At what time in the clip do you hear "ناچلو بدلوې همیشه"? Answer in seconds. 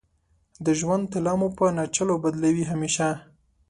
1.77-3.07